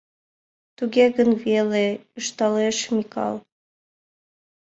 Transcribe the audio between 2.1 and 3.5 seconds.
ышталеш Микал.